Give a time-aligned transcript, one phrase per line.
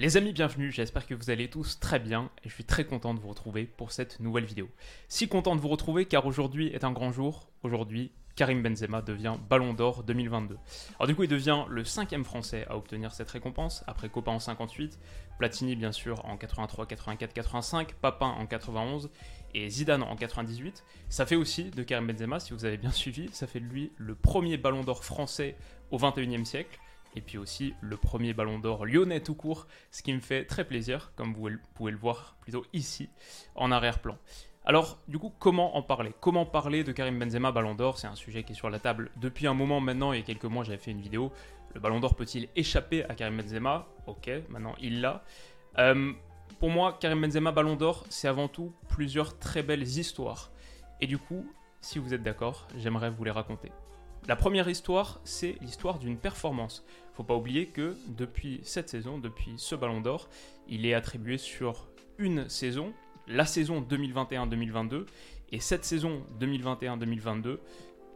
[0.00, 3.12] Les amis, bienvenue, j'espère que vous allez tous très bien et je suis très content
[3.12, 4.70] de vous retrouver pour cette nouvelle vidéo.
[5.08, 9.34] Si content de vous retrouver car aujourd'hui est un grand jour, aujourd'hui Karim Benzema devient
[9.50, 10.56] Ballon d'Or 2022.
[10.98, 14.38] Alors du coup il devient le cinquième français à obtenir cette récompense, après Copa en
[14.38, 14.98] 58,
[15.38, 19.10] Platini bien sûr en 83, 84, 85, Papin en 91
[19.52, 20.82] et Zidane en 98.
[21.10, 23.92] Ça fait aussi de Karim Benzema, si vous avez bien suivi, ça fait de lui
[23.98, 25.56] le premier Ballon d'Or français
[25.90, 26.80] au 21e siècle
[27.16, 30.64] et puis aussi le premier ballon d'or lyonnais tout court, ce qui me fait très
[30.64, 33.08] plaisir, comme vous pouvez le voir plutôt ici,
[33.54, 34.16] en arrière-plan.
[34.64, 36.12] Alors, du coup, comment en parler?
[36.20, 37.98] Comment parler de Karim Benzema Ballon d'Or?
[37.98, 40.12] C'est un sujet qui est sur la table depuis un moment maintenant.
[40.12, 41.32] Il y a quelques mois, j'avais fait une vidéo.
[41.74, 43.88] Le Ballon d'Or peut-il échapper à Karim Benzema?
[44.06, 45.24] Ok, maintenant il l'a.
[45.78, 46.12] Euh,
[46.58, 50.50] pour moi, Karim Benzema Ballon d'Or, c'est avant tout plusieurs très belles histoires.
[51.00, 51.46] Et du coup,
[51.80, 53.72] si vous êtes d'accord, j'aimerais vous les raconter.
[54.28, 56.84] La première histoire, c'est l'histoire d'une performance.
[57.20, 60.30] Faut pas oublier que depuis cette saison, depuis ce Ballon d'Or,
[60.70, 62.94] il est attribué sur une saison,
[63.26, 65.04] la saison 2021-2022,
[65.52, 67.58] et cette saison 2021-2022,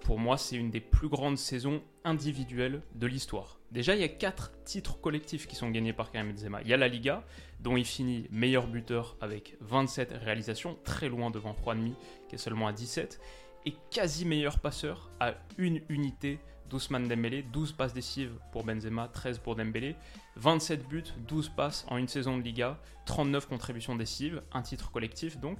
[0.00, 3.58] pour moi, c'est une des plus grandes saisons individuelles de l'histoire.
[3.72, 6.62] Déjà, il y a quatre titres collectifs qui sont gagnés par Karim Benzema.
[6.62, 7.24] Il y a la Liga,
[7.61, 11.94] dont il finit meilleur buteur avec 27 réalisations, très loin devant Juanmi,
[12.30, 13.20] qui est seulement à 17
[13.66, 16.39] et quasi meilleur passeur à une unité
[16.70, 19.96] d'Ousmane Dembélé, 12 passes décisives pour Benzema, 13 pour Dembélé,
[20.36, 25.38] 27 buts, 12 passes en une saison de Liga, 39 contributions décisives, un titre collectif
[25.38, 25.58] donc.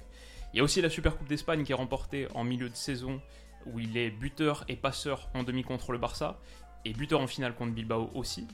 [0.53, 3.21] Il y a aussi la Super Coupe d'Espagne qui est remportée en milieu de saison
[3.65, 6.39] où il est buteur et passeur en demi contre le Barça
[6.85, 8.47] et buteur en finale contre Bilbao aussi.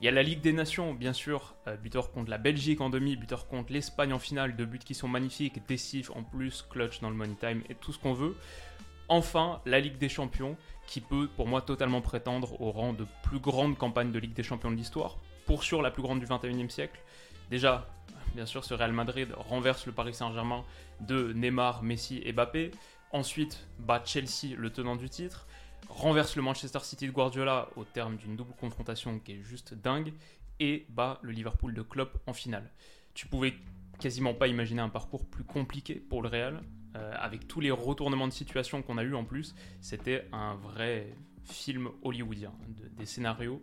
[0.00, 2.90] Il y a la Ligue des Nations, bien sûr, euh, buteur contre la Belgique en
[2.90, 7.00] demi, buteur contre l'Espagne en finale, deux buts qui sont magnifiques, décisifs en plus, clutch
[7.00, 8.36] dans le money time et tout ce qu'on veut
[9.08, 13.38] enfin la Ligue des Champions, qui peut pour moi totalement prétendre au rang de plus
[13.38, 15.16] grande campagne de Ligue des Champions de l'histoire,
[15.46, 17.00] pour sûr la plus grande du 21e siècle.
[17.50, 17.88] Déjà,
[18.34, 20.64] bien sûr, ce Real Madrid renverse le Paris Saint-Germain
[21.00, 22.70] de Neymar, Messi et Mbappé.
[23.12, 25.46] Ensuite, bat Chelsea, le tenant du titre.
[25.88, 30.12] Renverse le Manchester City de Guardiola au terme d'une double confrontation qui est juste dingue.
[30.58, 32.70] Et bat le Liverpool de Klopp en finale.
[33.14, 33.54] Tu pouvais
[34.00, 36.60] quasiment pas imaginer un parcours plus compliqué pour le Real.
[36.96, 41.14] Euh, avec tous les retournements de situation qu'on a eu en plus, c'était un vrai
[41.44, 42.52] film hollywoodien,
[42.96, 43.60] des scénarios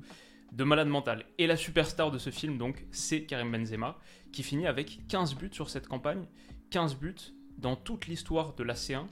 [0.51, 1.25] de malade mental.
[1.39, 3.97] Et la superstar de ce film, donc, c'est Karim Benzema,
[4.31, 6.25] qui finit avec 15 buts sur cette campagne,
[6.69, 9.05] 15 buts dans toute l'histoire de la C1.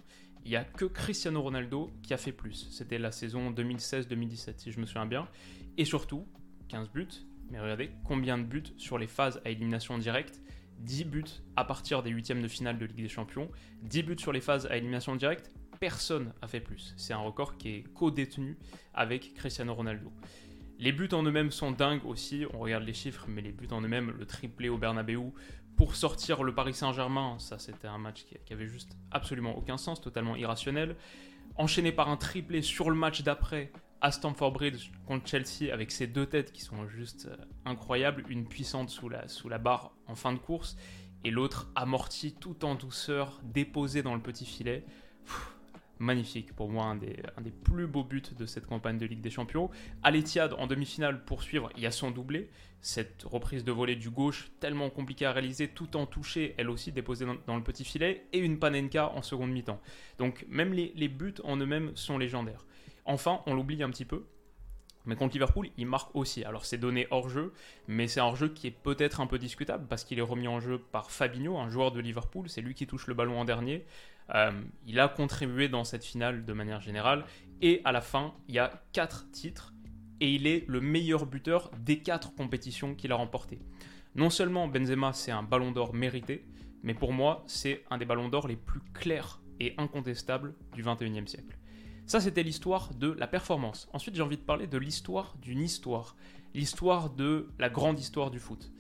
[0.45, 2.67] Il n'y a que Cristiano Ronaldo qui a fait plus.
[2.69, 5.27] C'était la saison 2016-2017, si je me souviens bien.
[5.77, 6.27] Et surtout,
[6.67, 7.07] 15 buts,
[7.49, 10.41] mais regardez combien de buts sur les phases à élimination directe
[10.83, 11.25] 10 buts
[11.55, 13.49] à partir des huitièmes de finale de Ligue des Champions,
[13.83, 16.93] 10 buts sur les phases à élimination directe, personne a fait plus.
[16.97, 18.57] C'est un record qui est co-détenu
[18.93, 20.11] avec Cristiano Ronaldo.
[20.79, 23.81] Les buts en eux-mêmes sont dingues aussi, on regarde les chiffres, mais les buts en
[23.81, 25.19] eux-mêmes, le triplé au Bernabeu
[25.77, 29.77] pour sortir le Paris Saint-Germain, ça c'était un match qui, qui avait juste absolument aucun
[29.77, 30.95] sens, totalement irrationnel.
[31.55, 36.07] Enchaîné par un triplé sur le match d'après à Stamford Bridge contre Chelsea avec ces
[36.07, 40.33] deux têtes qui sont juste euh, incroyables, une puissante sous la, sous barre en fin
[40.33, 40.75] de course
[41.23, 44.83] et l'autre amortie tout en douceur, déposée dans le petit filet.
[45.99, 49.69] magnifique pour moi, un des, plus beaux buts de cette campagne de Ligue des Champions.
[50.01, 52.49] À en demi-finale pour suivre, il y a son doublé.
[52.81, 56.91] Cette reprise de volée du gauche, tellement compliquée à réaliser, tout en touché, elle aussi
[56.91, 59.79] déposée dans, le petit filet, et une Panenka en seconde mi-temps.
[60.17, 62.65] Donc même les, les buts en eux-mêmes sont légendaires.
[63.05, 64.25] Enfin, on l'oublie un petit peu,
[65.05, 66.43] mais contre Liverpool, il marque aussi.
[66.43, 67.53] Alors c'est donné hors jeu,
[67.87, 70.47] mais c'est un hors jeu qui est peut-être un peu discutable parce qu'il est remis
[70.47, 72.49] en jeu par Fabinho, un joueur de Liverpool.
[72.49, 73.85] C'est lui qui touche le ballon en dernier.
[74.35, 74.51] Euh,
[74.85, 77.25] il a contribué dans cette finale de manière générale.
[77.61, 79.73] Et à la fin, il y a 4 titres
[80.19, 83.59] et il est le meilleur buteur des 4 compétitions qu'il a remportées.
[84.15, 86.45] Non seulement Benzema, c'est un ballon d'or mérité,
[86.83, 91.27] mais pour moi, c'est un des ballons d'or les plus clairs et incontestables du 21e
[91.27, 91.57] siècle.
[92.05, 93.87] Ça, c'était l'histoire de la performance.
[93.93, 96.15] Ensuite, j'ai envie de parler de l'histoire d'une histoire.
[96.53, 98.71] L'histoire de la grande histoire du foot.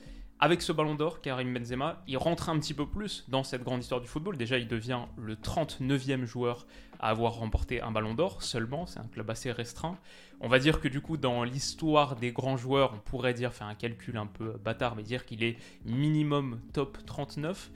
[0.43, 3.81] Avec ce ballon d'or, Karim Benzema, il rentre un petit peu plus dans cette grande
[3.81, 4.37] histoire du football.
[4.37, 6.65] Déjà, il devient le 39e joueur
[6.99, 8.87] à avoir remporté un ballon d'or seulement.
[8.87, 9.99] C'est un club assez restreint.
[10.39, 13.67] On va dire que du coup, dans l'histoire des grands joueurs, on pourrait dire, faire
[13.67, 17.69] un calcul un peu bâtard, mais dire qu'il est minimum top 39.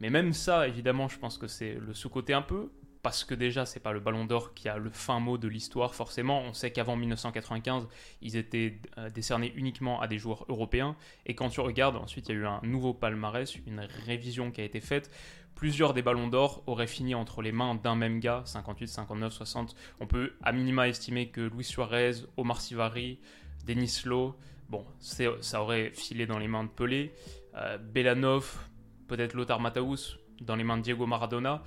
[0.00, 2.68] Mais même ça, évidemment, je pense que c'est le sous-côté un peu
[3.02, 5.94] parce que déjà, c'est pas le Ballon d'Or qui a le fin mot de l'histoire,
[5.94, 6.40] forcément.
[6.42, 7.88] On sait qu'avant 1995,
[8.22, 10.96] ils étaient euh, décernés uniquement à des joueurs européens.
[11.26, 14.60] Et quand tu regardes, ensuite, il y a eu un nouveau palmarès, une révision qui
[14.60, 15.10] a été faite.
[15.54, 19.76] Plusieurs des Ballons d'Or auraient fini entre les mains d'un même gars, 58, 59, 60.
[20.00, 23.18] On peut à minima estimer que Luis Suarez, Omar Sivari,
[23.66, 24.34] Denis Lowe,
[24.68, 27.12] bon, ça aurait filé dans les mains de Pelé.
[27.56, 28.68] Euh, Belanov,
[29.08, 31.62] peut-être Lothar Matthaus, dans les mains de Diego Maradona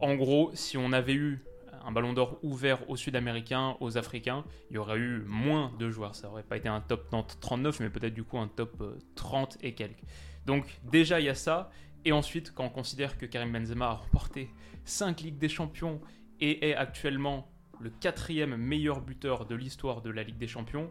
[0.00, 1.44] en gros, si on avait eu
[1.84, 6.14] un ballon d'or ouvert aux Sud-Américains, aux Africains, il y aurait eu moins de joueurs.
[6.14, 8.82] Ça n'aurait pas été un top 39, mais peut-être du coup un top
[9.14, 10.02] 30 euh, et quelques.
[10.46, 11.70] Donc déjà, il y a ça.
[12.06, 14.50] Et ensuite, quand on considère que Karim Benzema a remporté
[14.84, 16.00] 5 Ligues des Champions
[16.40, 17.50] et est actuellement
[17.80, 20.90] le quatrième meilleur buteur de l'histoire de la Ligue des Champions,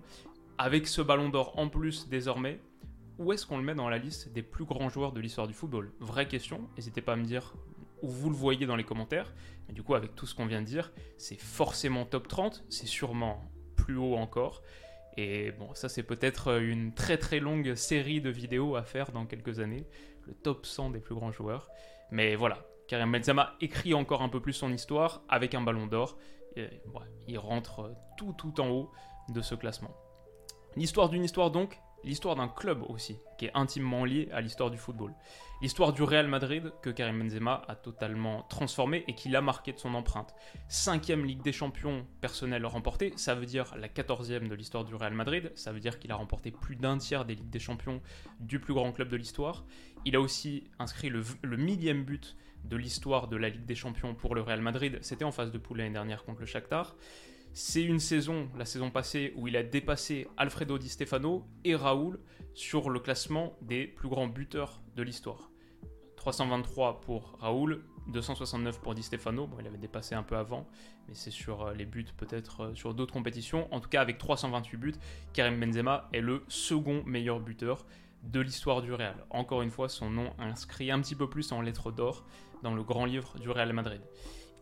[0.57, 2.59] avec ce ballon d'or en plus désormais,
[3.19, 5.53] où est-ce qu'on le met dans la liste des plus grands joueurs de l'histoire du
[5.53, 5.91] football?
[5.99, 7.53] Vraie question, n'hésitez pas à me dire
[8.09, 9.33] vous le voyez dans les commentaires.
[9.67, 12.87] Mais du coup, avec tout ce qu'on vient de dire, c'est forcément top 30, c'est
[12.87, 14.61] sûrement plus haut encore.
[15.15, 19.25] Et bon, ça c'est peut-être une très très longue série de vidéos à faire dans
[19.25, 19.85] quelques années,
[20.25, 21.69] le top 100 des plus grands joueurs.
[22.11, 26.17] Mais voilà, Karim Benzema écrit encore un peu plus son histoire avec un ballon d'or.
[27.27, 28.91] il rentre tout tout en haut
[29.29, 29.95] de ce classement.
[30.75, 34.77] L'histoire d'une histoire donc, l'histoire d'un club aussi, qui est intimement lié à l'histoire du
[34.77, 35.13] football.
[35.61, 39.79] L'histoire du Real Madrid que Karim Benzema a totalement transformé et qui l'a marqué de
[39.79, 40.35] son empreinte.
[40.67, 45.13] Cinquième Ligue des Champions personnelle remportée, ça veut dire la quatorzième de l'histoire du Real
[45.13, 48.01] Madrid, ça veut dire qu'il a remporté plus d'un tiers des Ligues des Champions
[48.41, 49.63] du plus grand club de l'histoire.
[50.03, 52.35] Il a aussi inscrit le, le millième but
[52.65, 55.57] de l'histoire de la Ligue des Champions pour le Real Madrid, c'était en phase de
[55.57, 56.95] poule l'année dernière contre le Shakhtar.
[57.55, 62.19] C'est une saison, la saison passée, où il a dépassé Alfredo Di Stefano et Raoul
[62.55, 65.51] sur le classement des plus grands buteurs de l'histoire.
[66.15, 69.45] 323 pour Raoul, 269 pour Di Stefano.
[69.45, 70.67] Bon, il avait dépassé un peu avant,
[71.07, 73.71] mais c'est sur euh, les buts, peut-être euh, sur d'autres compétitions.
[73.71, 74.95] En tout cas, avec 328 buts,
[75.33, 77.85] Karim Benzema est le second meilleur buteur
[78.23, 79.27] de l'histoire du Real.
[79.29, 82.25] Encore une fois, son nom inscrit un petit peu plus en lettres d'or
[82.63, 84.01] dans le grand livre du Real Madrid.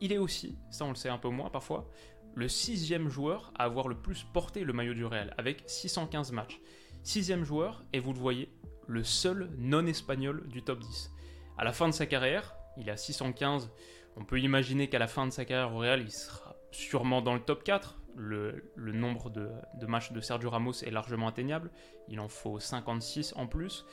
[0.01, 1.87] Il est aussi, ça on le sait un peu moins parfois,
[2.36, 6.60] le sixième joueur à avoir le plus porté le maillot du Real, avec 615 matchs.
[7.04, 8.50] Sixième joueur, et vous le voyez,
[8.88, 11.12] le seul non-espagnol du top 10.
[11.57, 13.72] À la fin de sa carrière, il a 615,
[14.16, 17.33] on peut imaginer qu'à la fin de sa carrière au Real, il sera sûrement dans
[17.33, 17.98] le top 4.
[18.18, 19.50] Le, nombre de,
[19.80, 21.72] de, matchs de Sergio Ramos est largement atteignable,
[22.10, 23.86] il en faut 56 en plus.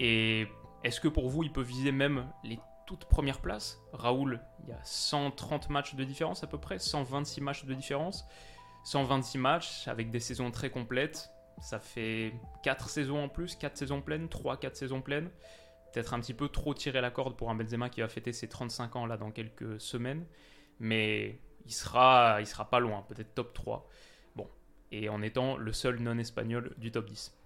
[0.00, 0.46] Et
[0.82, 3.80] est-ce que pour vous, il peut viser même les toute première place.
[3.92, 8.24] Raoul, il y a 130 matchs de différence à peu près, 126 matchs de différence.
[8.84, 11.30] 126 matchs avec des saisons très complètes.
[11.60, 15.30] Ça fait 4 saisons en plus, 4 saisons pleines, 3-4 saisons pleines.
[15.92, 18.48] Peut-être un petit peu trop tirer la corde pour un Benzema qui va fêter ses
[18.48, 20.26] 35 ans là dans quelques semaines.
[20.80, 23.88] Mais il sera, il sera pas loin, peut-être top 3.
[24.34, 24.48] Bon,
[24.90, 27.36] et en étant le seul non-espagnol du top 10.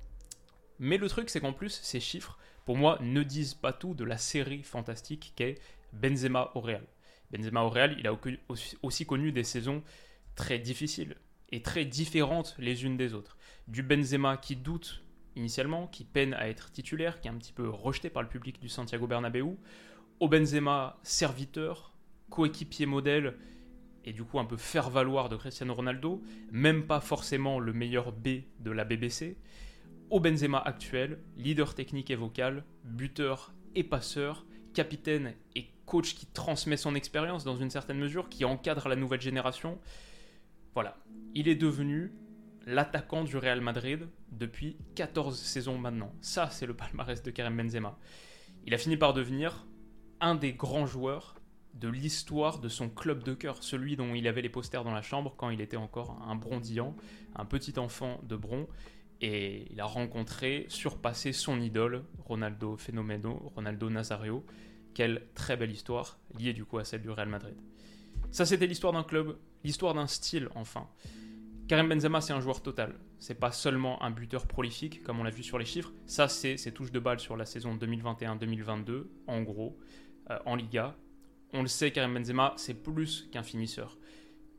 [0.78, 4.05] Mais le truc, c'est qu'en plus, ces chiffres, pour moi, ne disent pas tout de
[4.05, 5.58] la série fantastique qu'est
[5.93, 6.87] Benzema au Real.
[7.31, 8.19] Benzema au Real, il a
[8.82, 9.82] aussi connu des saisons
[10.34, 11.17] très difficiles
[11.50, 13.37] et très différentes les unes des autres.
[13.69, 15.02] Du Benzema qui doute
[15.37, 18.61] initialement, qui peine à être titulaire, qui est un petit peu rejeté par le public
[18.61, 19.56] du Santiago Bernabéu,
[20.21, 21.95] au Benzema serviteur,
[22.30, 23.37] coéquipier modèle
[24.04, 28.12] et du coup un peu faire valoir de Cristiano Ronaldo, même pas forcément le meilleur
[28.12, 28.28] B
[28.61, 29.37] de la BBC,
[30.10, 36.76] au Benzema actuel, leader technique et vocal, buteur et passeur, capitaine et coach qui transmet
[36.76, 39.78] son expérience dans une certaine mesure, qui encadre la nouvelle génération.
[40.75, 40.96] Voilà,
[41.34, 42.12] il est devenu
[42.66, 46.12] l'attaquant du Real Madrid depuis 14 saisons maintenant.
[46.20, 47.98] Ça, c'est le palmarès de Karim Benzema.
[48.64, 49.66] Il a fini par devenir
[50.20, 51.36] un des grands joueurs
[51.75, 55.02] de l'histoire de son club de cœur, celui dont il avait les posters dans la
[55.02, 56.96] chambre quand il était encore un brondillant,
[57.34, 58.66] un petit enfant de Bron.
[59.20, 64.44] Et il a rencontré, surpassé son idole, Ronaldo Fenomeno, Ronaldo Nazario.
[64.94, 67.56] Quelle très belle histoire, liée du coup à celle du Real Madrid.
[68.30, 70.88] Ça, c'était l'histoire d'un club, l'histoire d'un style, enfin.
[71.68, 72.94] Karim Benzema, c'est un joueur total.
[73.18, 75.92] C'est pas seulement un buteur prolifique, comme on l'a vu sur les chiffres.
[76.06, 79.78] Ça, c'est ses touches de balle sur la saison 2021-2022, en gros,
[80.30, 80.96] euh, en Liga.
[81.52, 83.99] On le sait, Karim Benzema, c'est plus qu'un finisseur.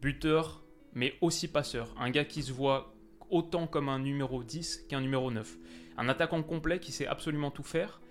[0.01, 1.93] Buteur, mais aussi passeur.
[1.97, 2.93] Un gars qui se voit
[3.29, 5.57] autant comme un numéro 10 qu'un numéro 9.
[5.97, 8.01] Un attaquant complet qui sait absolument tout faire,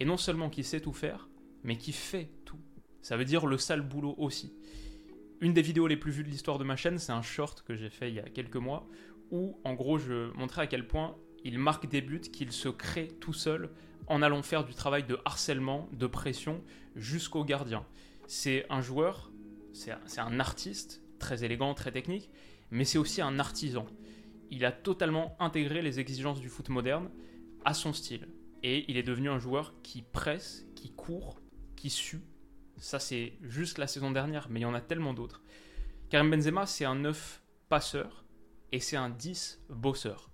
[0.00, 1.28] et non seulement qui sait tout faire,
[1.62, 2.58] mais qui fait tout.
[3.02, 4.54] Ça veut dire le sale boulot aussi.
[5.40, 7.74] Une des vidéos les plus vues de l'histoire de ma chaîne, c'est un short que
[7.74, 8.88] j'ai fait il y a quelques mois,
[9.30, 13.08] où en gros je montrais à quel point il marque des buts qu'il se crée
[13.20, 13.70] tout seul
[14.06, 16.62] en allant faire du travail de harcèlement, de pression,
[16.96, 17.84] jusqu'au gardien.
[18.26, 19.30] C'est un joueur,
[19.72, 22.30] c'est un artiste, très élégant, très technique,
[22.70, 23.86] mais c'est aussi un artisan.
[24.54, 27.10] Il a totalement intégré les exigences du foot moderne
[27.64, 28.28] à son style.
[28.62, 31.40] Et il est devenu un joueur qui presse, qui court,
[31.74, 32.22] qui sue.
[32.76, 35.42] Ça, c'est juste la saison dernière, mais il y en a tellement d'autres.
[36.08, 38.24] Karim Benzema, c'est un 9 passeur
[38.70, 40.30] et c'est un 10 bosseur.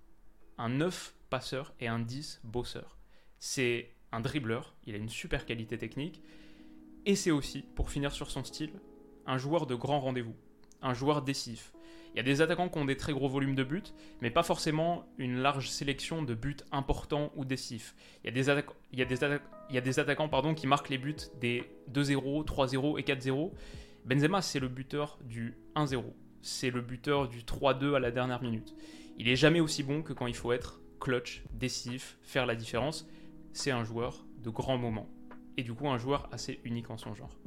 [0.59, 2.99] Un 9 passeur et un 10 bosseur.
[3.39, 6.21] C'est un dribbleur, il a une super qualité technique.
[7.07, 8.73] Et c'est aussi, pour finir sur son style,
[9.25, 10.35] un joueur de grand rendez-vous,
[10.83, 11.73] un joueur décisif.
[12.13, 13.83] Il y a des attaquants qui ont des très gros volumes de buts,
[14.21, 17.95] mais pas forcément une large sélection de buts importants ou décisifs.
[18.23, 21.63] Il y a des, attaquants qui marquent les buts des
[21.93, 23.51] 2-0, 3-0 et 4-0.
[24.05, 26.03] Benzema, c'est le buteur du 1-0.
[26.41, 28.75] C'est le buteur du 3-2 à la dernière minute.
[29.17, 33.07] Il est jamais aussi bon que quand il faut être clutch, décisif, faire la différence.
[33.53, 35.09] C'est un joueur de grands moments.
[35.57, 37.37] Et du coup, un joueur assez unique en son genre.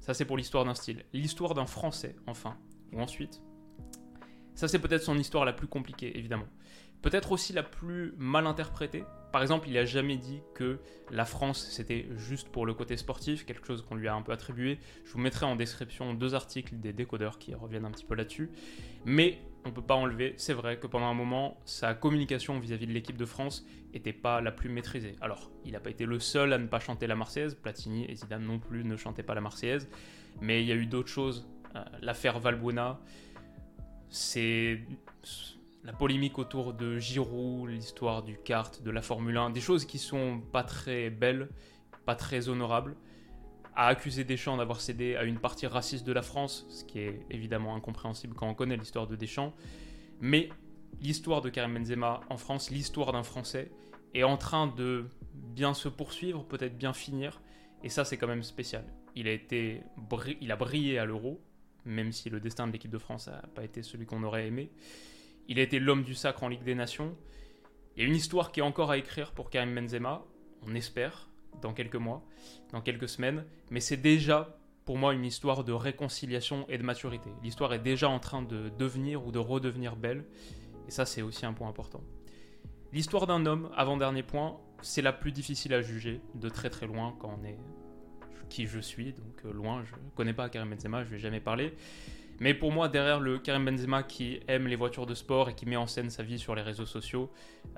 [0.00, 1.04] Ça, c'est pour l'histoire d'un style.
[1.12, 2.56] L'histoire d'un Français, enfin.
[2.92, 3.42] Ou ensuite.
[4.56, 6.48] Ça, c'est peut-être son histoire la plus compliquée, évidemment.
[7.02, 9.04] Peut-être aussi la plus mal interprétée.
[9.30, 13.44] Par exemple, il n'a jamais dit que la France, c'était juste pour le côté sportif,
[13.44, 14.78] quelque chose qu'on lui a un peu attribué.
[15.04, 18.50] Je vous mettrai en description deux articles des décodeurs qui reviennent un petit peu là-dessus.
[19.04, 22.86] Mais on ne peut pas enlever, c'est vrai que pendant un moment, sa communication vis-à-vis
[22.86, 25.16] de l'équipe de France n'était pas la plus maîtrisée.
[25.20, 28.14] Alors, il n'a pas été le seul à ne pas chanter la Marseillaise, Platini et
[28.14, 29.88] Zidane non plus ne chantaient pas la Marseillaise,
[30.40, 31.46] mais il y a eu d'autres choses.
[31.74, 33.00] Euh, l'affaire Valbuena,
[34.08, 34.80] c'est
[35.84, 39.98] la polémique autour de Giroud, l'histoire du kart, de la Formule 1, des choses qui
[39.98, 41.48] sont pas très belles,
[42.04, 42.96] pas très honorables
[43.76, 47.20] a accusé Deschamps d'avoir cédé à une partie raciste de la France, ce qui est
[47.30, 49.54] évidemment incompréhensible quand on connaît l'histoire de Deschamps.
[50.20, 50.48] Mais
[51.00, 53.70] l'histoire de Karim Benzema en France, l'histoire d'un Français,
[54.14, 57.42] est en train de bien se poursuivre, peut-être bien finir.
[57.84, 58.84] Et ça, c'est quand même spécial.
[59.14, 59.82] Il a, été
[60.40, 61.38] il a brillé à l'Euro,
[61.86, 64.70] même si le destin de l'équipe de France n'a pas été celui qu'on aurait aimé.
[65.48, 67.16] Il a été l'homme du sacre en Ligue des Nations.
[67.96, 70.24] Il y a une histoire qui est encore à écrire pour Karim Benzema,
[70.66, 71.28] on espère
[71.62, 72.22] dans quelques mois,
[72.72, 77.30] dans quelques semaines, mais c'est déjà pour moi une histoire de réconciliation et de maturité.
[77.42, 80.24] L'histoire est déjà en train de devenir ou de redevenir belle,
[80.86, 82.02] et ça c'est aussi un point important.
[82.92, 87.16] L'histoire d'un homme, avant-dernier point, c'est la plus difficile à juger de très très loin
[87.18, 87.58] quand on est
[88.48, 91.18] qui je suis, donc euh, loin, je ne connais pas Karim Benzema, je ne vais
[91.18, 91.74] jamais parler.
[92.38, 95.64] Mais pour moi, derrière le Karim Benzema qui aime les voitures de sport et qui
[95.66, 97.30] met en scène sa vie sur les réseaux sociaux,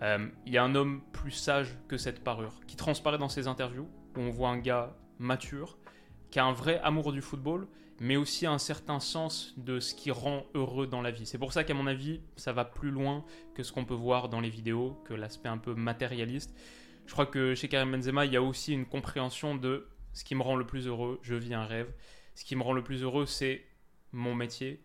[0.02, 3.46] euh, il y a un homme plus sage que cette parure, qui transparaît dans ses
[3.46, 5.78] interviews, où on voit un gars mature,
[6.30, 7.68] qui a un vrai amour du football,
[8.00, 11.26] mais aussi un certain sens de ce qui rend heureux dans la vie.
[11.26, 14.28] C'est pour ça qu'à mon avis, ça va plus loin que ce qu'on peut voir
[14.28, 16.54] dans les vidéos, que l'aspect un peu matérialiste.
[17.06, 20.34] Je crois que chez Karim Benzema, il y a aussi une compréhension de ce qui
[20.34, 21.92] me rend le plus heureux, je vis un rêve.
[22.34, 23.64] Ce qui me rend le plus heureux, c'est
[24.10, 24.82] mon métier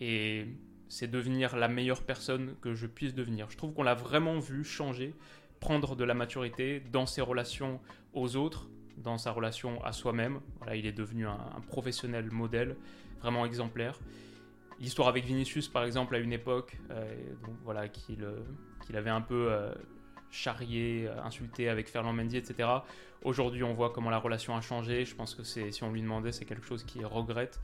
[0.00, 0.44] et
[0.88, 3.48] c'est devenir la meilleure personne que je puisse devenir.
[3.48, 5.14] Je trouve qu'on l'a vraiment vu changer,
[5.60, 7.80] prendre de la maturité dans ses relations
[8.12, 10.40] aux autres, dans sa relation à soi-même.
[10.74, 12.76] Il est devenu un, professionnel modèle,
[13.20, 14.00] vraiment exemplaire.
[14.80, 17.14] L'histoire avec Vinicius, par exemple, à une époque, euh,
[17.62, 18.40] voilà, qu'il euh,
[18.94, 19.72] avait un peu euh,
[20.32, 22.68] charrié, insulté avec Fernand Mendy, etc.
[23.22, 25.04] Aujourd'hui, on voit comment la relation a changé.
[25.04, 27.60] Je pense que si on lui demandait, c'est quelque chose qu'il regrette.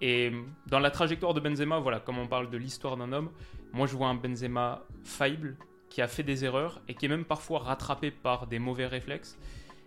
[0.00, 0.32] Et
[0.66, 3.30] dans la trajectoire de Benzema, voilà, comme on parle de l'histoire d'un homme,
[3.72, 5.56] moi je vois un Benzema faillible,
[5.88, 9.38] qui a fait des erreurs et qui est même parfois rattrapé par des mauvais réflexes.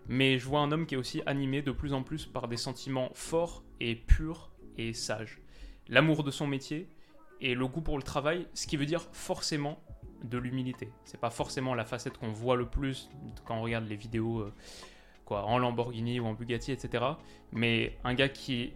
[0.08, 2.58] Mais je vois un homme qui est aussi animé de plus en plus par des
[2.58, 5.42] sentiments forts et purs et sages.
[5.88, 6.88] L'amour de son métier
[7.42, 9.84] et le goût pour le travail, ce qui veut dire forcément
[10.30, 10.92] de l'humilité.
[11.04, 13.10] C'est pas forcément la facette qu'on voit le plus
[13.46, 14.54] quand on regarde les vidéos euh,
[15.26, 17.04] quoi, en Lamborghini ou en Bugatti, etc.
[17.52, 18.74] Mais un gars qui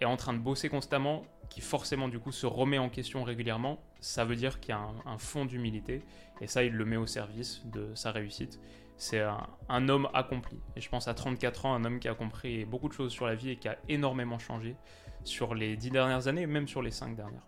[0.00, 3.78] est en train de bosser constamment, qui forcément du coup se remet en question régulièrement,
[4.00, 6.02] ça veut dire qu'il y a un, fond d'humilité,
[6.40, 8.60] et ça il le met au service de sa réussite.
[8.96, 9.20] C'est
[9.68, 12.88] un, homme accompli, et je pense à 34 ans, un homme qui a compris beaucoup
[12.88, 14.76] de choses sur la vie et qui a énormément changé
[15.24, 17.46] sur les 10 dernières années, même sur les 5 dernières.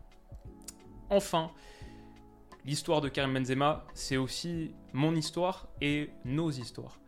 [1.09, 1.51] Enfin,
[2.71, 7.01] l'histoire de Karim Benzema, c'est aussi mon histoire et nos histoires.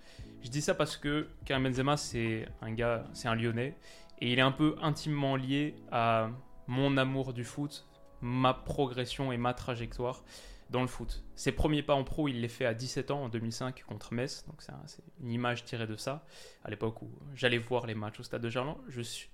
[0.43, 3.79] Je dis ça parce que Karim Benzema, c'est un gars, c'est un Lyonnais,
[4.21, 6.31] et il est un peu intimement lié à
[6.67, 7.87] mon amour du foot,
[8.21, 10.25] ma progression et ma trajectoire
[10.69, 11.23] dans le foot.
[11.37, 14.45] Ses premiers pas en pro, il les fait à 17 ans en 2005 contre Metz,
[14.49, 14.73] donc c'est
[15.21, 16.27] une image tirée de ça.
[16.65, 18.79] À l'époque où j'allais voir les matchs au stade de Gerland,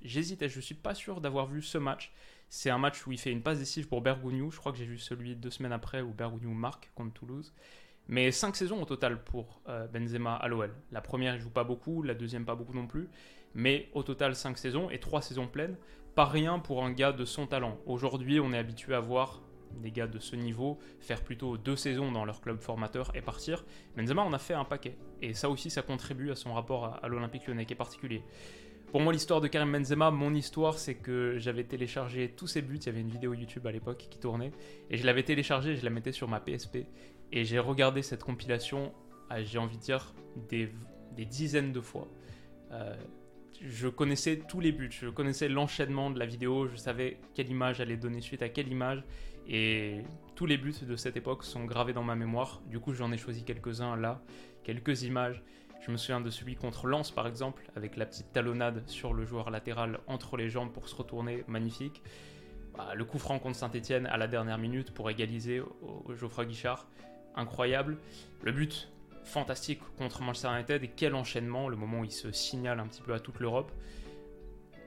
[0.03, 2.13] j'hésitais, je, ne suis pas sûr d'avoir vu ce match.
[2.49, 4.51] C'est un match où il fait une passe décisive pour Bergogneau.
[4.51, 7.53] Je crois que j'ai vu celui deux semaines après où Bergogneau marque contre Toulouse.
[8.09, 10.75] Mais 5 saisons au total pour euh, Benzema à l'OL.
[10.93, 13.11] La première, il joue pas beaucoup, la deuxième, pas beaucoup non plus.
[13.55, 15.77] Mais au total, 5 saisons et 3 saisons pleines.
[16.15, 17.79] Pas rien pour un gars de son talent.
[17.85, 19.43] Aujourd'hui, on est habitué à voir
[19.83, 23.67] des gars de ce niveau faire plutôt deux saisons dans leur club formateur et partir.
[23.95, 24.97] Benzema en a fait un paquet.
[25.21, 28.23] Et ça aussi, ça contribue à son rapport à, à l'Olympique lyonnais qui est particulier.
[28.91, 32.79] Pour moi, l'histoire de Karim Benzema, mon histoire, c'est que j'avais téléchargé tous ses buts.
[32.81, 34.51] Il y avait une vidéo YouTube à l'époque qui tournait.
[34.89, 36.87] Et je l'avais téléchargée, je la mettais sur ma PSP.
[37.31, 38.95] Et j'ai regardé cette compilation,
[39.43, 40.15] j'ai envie de dire,
[40.49, 40.71] des,
[41.27, 42.09] dizaines de fois.
[42.73, 42.97] Euh,
[43.61, 47.83] je connaissais tous les buts, je connaissais l'enchaînement de la vidéo, je savais quelle image
[47.83, 49.05] allait donner suite à quelle image.
[49.47, 49.99] Et
[50.35, 52.63] tous les buts de cette époque sont gravés dans ma mémoire.
[52.67, 54.23] Du coup, j'en ai choisi quelques-uns là,
[54.63, 55.43] quelques images.
[55.81, 59.25] Je me souviens de celui contre Lens par exemple, avec la petite talonnade sur le
[59.25, 62.03] joueur latéral entre les jambes pour se retourner, magnifique.
[62.77, 65.63] Bah, le coup franc contre Saint-Etienne à la dernière minute pour égaliser
[66.17, 66.87] Geoffroy Guichard,
[67.35, 67.99] incroyable.
[68.43, 68.89] Le but
[69.25, 73.03] fantastique contre Manchester United et quel enchaînement, le moment où il se signale un petit
[73.03, 73.73] peu à toute l'Europe.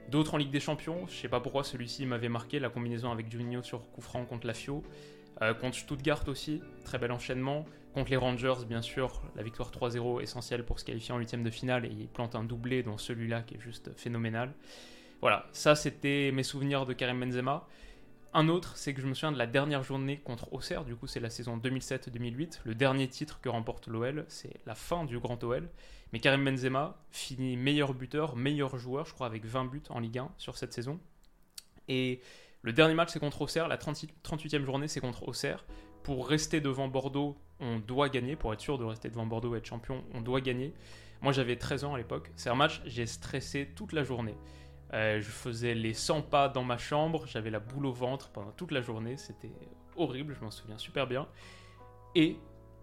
[0.08, 3.30] D'autres en Ligue des Champions, je sais pas pourquoi celui-ci m'avait marqué, la combinaison avec
[3.30, 4.82] Juninho sur coup franc contre la Fio.
[5.42, 7.66] Euh, contre Stuttgart aussi, très bel enchaînement.
[7.94, 11.50] Contre les Rangers, bien sûr, la victoire 3-0 essentielle pour se qualifier en huitième de
[11.50, 14.52] finale et il plante un doublé dans celui-là qui est juste phénoménal.
[15.20, 17.66] Voilà, ça c'était mes souvenirs de Karim Benzema.
[18.34, 21.06] Un autre, c'est que je me souviens de la dernière journée contre Auxerre, du coup
[21.06, 25.42] c'est la saison 2007-2008, le dernier titre que remporte l'OL, c'est la fin du grand
[25.44, 25.68] OL.
[26.12, 30.18] Mais Karim Benzema finit meilleur buteur, meilleur joueur, je crois, avec 20 buts en Ligue
[30.18, 30.98] 1 sur cette saison.
[31.88, 32.20] Et
[32.62, 33.66] le dernier match, c'est contre Auxerre.
[33.66, 35.64] La 38e journée, c'est contre Auxerre.
[36.04, 38.36] Pour rester devant Bordeaux, on doit gagner.
[38.36, 40.72] Pour être sûr de rester devant Bordeaux et être champion, on doit gagner.
[41.22, 42.30] Moi, j'avais 13 ans à l'époque.
[42.36, 44.36] C'est un match, j'ai stressé toute la journée.
[44.92, 47.26] Euh, je faisais les 100 pas dans ma chambre.
[47.26, 49.16] J'avais la boule au ventre pendant toute la journée.
[49.16, 49.52] C'était
[49.96, 51.26] horrible, je m'en souviens super bien.
[52.14, 52.36] Et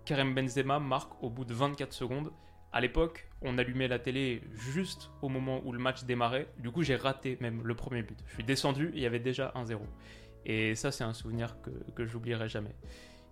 [0.05, 2.31] Karim Benzema marque au bout de 24 secondes
[2.71, 6.47] à l'époque, on allumait la télé juste au moment où le match démarrait.
[6.59, 8.17] Du coup, j'ai raté même le premier but.
[8.27, 9.79] Je suis descendu il y avait déjà 1-0.
[10.45, 12.75] Et ça, c'est un souvenir que, que j'oublierai jamais.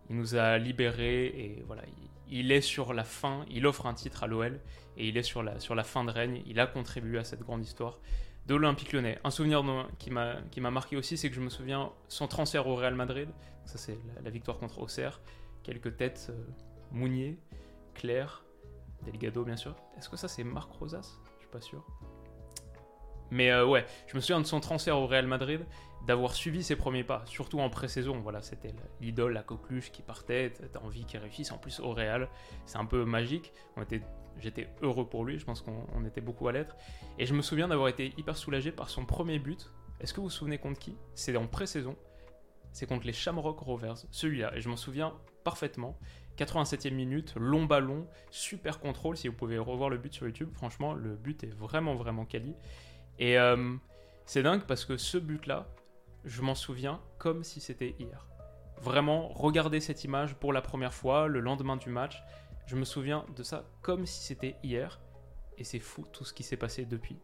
[0.09, 1.83] Il nous a libérés et voilà,
[2.29, 3.45] il, est sur la fin.
[3.49, 4.59] Il offre un titre à l'OL
[4.97, 6.41] et il est sur la, sur la fin de règne.
[6.45, 7.99] Il a contribué à cette grande histoire
[8.47, 9.19] de l'Olympique lyonnais.
[9.23, 9.63] Un souvenir
[9.99, 13.29] qui m'a marqué aussi, c'est que je me souviens son transfert au Real Madrid.
[13.65, 15.19] Ça, c'est la, victoire contre Auxerre.
[15.63, 16.45] Quelques têtes euh,
[16.91, 17.37] Mounier,
[17.93, 18.45] Claire
[19.03, 19.75] Delgado, bien sûr.
[19.97, 21.19] Est-ce que ça, c'est Marc Rosas?
[21.35, 21.85] Je suis pas sûr.
[23.29, 25.65] Mais euh, ouais, je me souviens de son transfert au Real Madrid,
[26.05, 28.19] d'avoir suivi ses premiers pas, surtout en pré-saison.
[28.19, 31.51] Voilà, c'était l'idole, la coqueluche qui partait, t'as envie qu'il réussisse.
[31.51, 32.29] En plus, au Real,
[32.65, 33.51] c'est un peu magique.
[34.39, 36.77] J'étais heureux pour lui, je pense qu'on était beaucoup à l'être.
[37.19, 39.69] Et je me souviens d'avoir été hyper soulagé par son premier but.
[39.99, 40.95] Est-ce que vous vous souvenez contre qui?
[41.15, 41.97] C'est en pré-saison.
[42.77, 44.55] C'est contre les Shamrock Rovers, celui-là.
[44.55, 45.97] Et je m'en souviens parfaitement.
[46.37, 49.17] 87e minute, long ballon, super contrôle.
[49.17, 52.53] Si vous pouvez revoir le but sur YouTube, franchement, le but est vraiment, vraiment quali.
[53.17, 53.75] Et euh,
[54.27, 55.67] c'est dingue parce que ce but-là,
[56.23, 58.27] je m'en souviens comme si c'était hier.
[58.79, 62.21] Vraiment, regarder cette image pour la première fois, le lendemain du match,
[62.67, 64.99] je me souviens de ça comme si c'était hier.
[65.57, 67.17] Et c'est fou tout ce qui s'est passé depuis.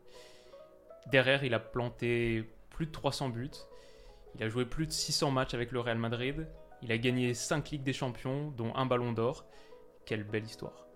[1.12, 3.52] Derrière, il a planté plus de 300 buts.
[4.36, 6.48] Il a joué plus de 600 matchs avec le Real Madrid.
[6.82, 9.46] Il a gagné 5 Ligues des Champions, dont un Ballon d'Or.
[10.06, 10.88] Quelle belle histoire.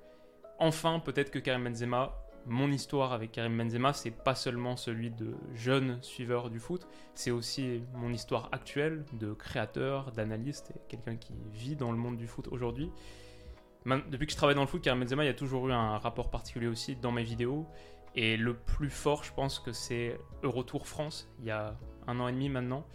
[0.59, 5.35] Enfin, peut-être que Karim Benzema, mon histoire avec Karim Benzema, c'est pas seulement celui de
[5.53, 11.33] jeune suiveur du foot, c'est aussi mon histoire actuelle de créateur, d'analyste et quelqu'un qui
[11.53, 12.91] vit dans le monde du foot aujourd'hui.
[13.85, 15.97] Depuis que je travaille dans le foot, Karim Benzema, il y a toujours eu un
[15.99, 17.65] rapport particulier aussi dans mes vidéos.
[18.15, 22.27] Et le plus fort, je pense que c'est Eurotour France, il y a un an
[22.27, 22.85] et demi maintenant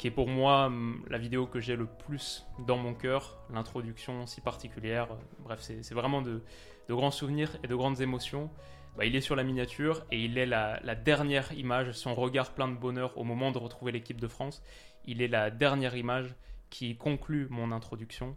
[0.00, 0.72] qui est pour moi
[1.10, 5.08] la vidéo que j'ai le plus dans mon cœur, l'introduction si particulière.
[5.40, 6.42] Bref, c'est vraiment de,
[6.88, 8.50] grands souvenirs et de grandes émotions.
[8.96, 12.68] Bah, il est sur la miniature et il est la, dernière image, son regard plein
[12.68, 14.62] de bonheur au moment de retrouver l'équipe de France.
[15.04, 16.34] Il est la dernière image
[16.70, 18.36] qui conclut mon introduction,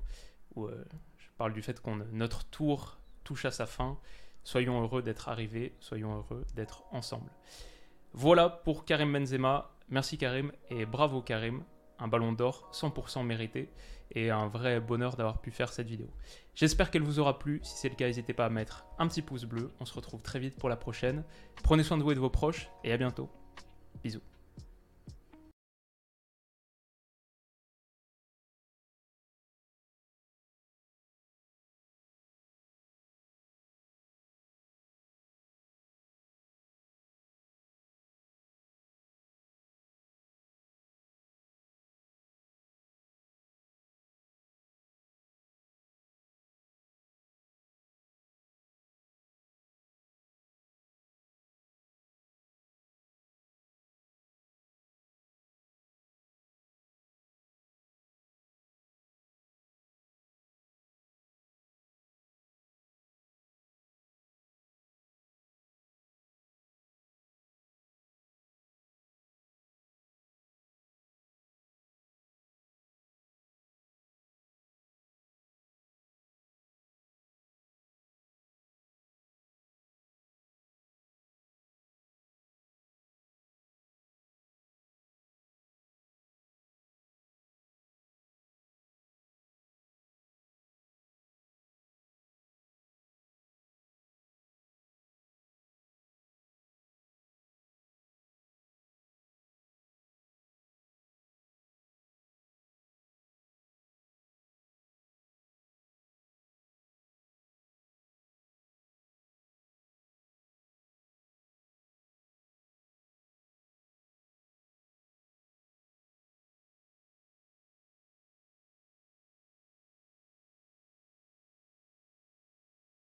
[0.58, 0.84] euh,
[1.18, 3.98] je parle du fait que notre tour touche à sa fin.
[4.44, 7.32] Soyons heureux d'être arrivés, soyons heureux d'être ensemble.
[8.12, 9.73] Voilà pour Karim Benzema.
[9.90, 11.64] Merci Karim et bravo Karim.
[12.00, 13.70] Un ballon d'or 100% mérité
[14.12, 16.10] et un vrai bonheur d'avoir pu faire cette vidéo.
[16.56, 17.60] J'espère qu'elle vous aura plu.
[17.64, 19.72] Si c'est le cas, n'hésitez pas à mettre un petit pouce bleu.
[19.80, 21.24] On se retrouve très vite pour la prochaine.
[21.64, 23.30] Prenez soin de vous et de vos proches et à bientôt.
[24.04, 24.33] Bisous.